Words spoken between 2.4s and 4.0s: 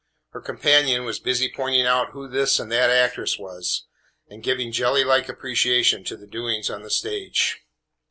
and that actress was,